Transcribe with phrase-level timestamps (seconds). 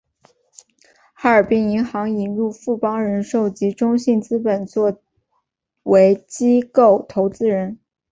[1.13, 4.99] 哈尔滨银行引入富邦人寿及中信资本等作
[5.83, 7.75] 为机构投资者。